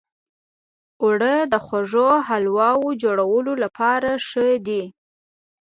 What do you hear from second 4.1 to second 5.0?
ښه دي